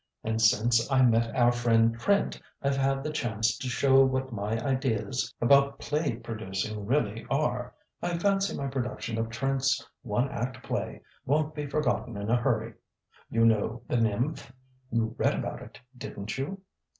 And 0.23 0.41
since 0.41 0.91
I 0.91 1.03
met 1.03 1.35
our 1.35 1.51
friend 1.51 1.95
Trent, 1.99 2.41
I've 2.63 2.75
had 2.75 3.03
the 3.03 3.11
chance 3.11 3.55
to 3.59 3.67
show 3.69 4.03
what 4.03 4.31
my 4.31 4.57
ideas 4.59 5.31
about 5.39 5.77
play 5.77 6.15
producing 6.15 6.87
really 6.87 7.23
are. 7.29 7.75
I 8.01 8.17
fancy 8.17 8.57
my 8.57 8.65
production 8.65 9.19
of 9.19 9.29
Trent's 9.29 9.87
one 10.01 10.27
act 10.29 10.63
play 10.63 11.01
won't 11.27 11.53
be 11.53 11.67
forgotten 11.67 12.17
in 12.17 12.31
a 12.31 12.35
hurry.... 12.35 12.73
You 13.29 13.45
know 13.45 13.83
'The 13.87 13.97
Nymph?' 13.97 14.51
You 14.89 15.13
read 15.19 15.35
about 15.37 15.61
it, 15.61 15.79
didn't 15.95 16.35
you?" 16.35 16.61